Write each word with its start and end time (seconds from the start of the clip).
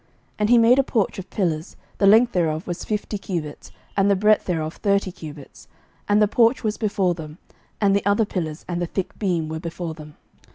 11:007:006 0.01 0.09
And 0.39 0.49
he 0.49 0.57
made 0.57 0.79
a 0.79 0.83
porch 0.83 1.19
of 1.19 1.29
pillars; 1.29 1.75
the 1.99 2.07
length 2.07 2.31
thereof 2.31 2.65
was 2.65 2.83
fifty 2.83 3.19
cubits, 3.19 3.71
and 3.95 4.09
the 4.09 4.15
breadth 4.15 4.45
thereof 4.45 4.77
thirty 4.77 5.11
cubits: 5.11 5.67
and 6.09 6.19
the 6.19 6.27
porch 6.27 6.63
was 6.63 6.77
before 6.79 7.13
them: 7.13 7.37
and 7.79 7.95
the 7.95 8.03
other 8.03 8.25
pillars 8.25 8.65
and 8.67 8.81
the 8.81 8.87
thick 8.87 9.19
beam 9.19 9.47
were 9.47 9.59
before 9.59 9.93
them. 9.93 10.15